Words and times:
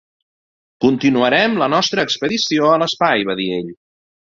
"Continuarem 0.85 1.59
la 1.65 1.69
nostra 1.75 2.09
expedició 2.09 2.75
a 2.75 2.83
l'espai", 2.85 3.31
va 3.33 3.41
dir 3.45 3.51
ell. 3.63 3.75